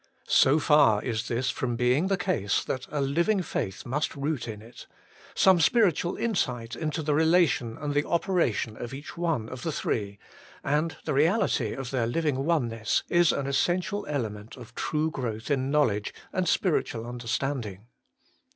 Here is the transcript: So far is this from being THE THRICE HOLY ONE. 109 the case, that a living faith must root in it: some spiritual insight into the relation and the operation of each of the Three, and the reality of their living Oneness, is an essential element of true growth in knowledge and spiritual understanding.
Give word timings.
So 0.27 0.57
far 0.57 1.03
is 1.03 1.27
this 1.27 1.51
from 1.51 1.75
being 1.75 2.07
THE 2.07 2.17
THRICE 2.17 2.25
HOLY 2.25 2.33
ONE. 2.33 2.41
109 2.41 2.47
the 2.47 2.49
case, 2.49 2.63
that 2.65 2.97
a 2.97 3.01
living 3.05 3.41
faith 3.43 3.85
must 3.85 4.15
root 4.15 4.47
in 4.47 4.59
it: 4.59 4.87
some 5.35 5.59
spiritual 5.59 6.17
insight 6.17 6.75
into 6.75 7.03
the 7.03 7.13
relation 7.13 7.77
and 7.77 7.93
the 7.93 8.07
operation 8.09 8.77
of 8.77 8.95
each 8.95 9.15
of 9.15 9.61
the 9.61 9.71
Three, 9.71 10.17
and 10.63 10.97
the 11.05 11.13
reality 11.13 11.73
of 11.73 11.91
their 11.91 12.07
living 12.07 12.43
Oneness, 12.45 13.03
is 13.09 13.31
an 13.31 13.45
essential 13.45 14.07
element 14.09 14.57
of 14.57 14.73
true 14.73 15.11
growth 15.11 15.51
in 15.51 15.69
knowledge 15.69 16.15
and 16.33 16.49
spiritual 16.49 17.05
understanding. 17.05 17.85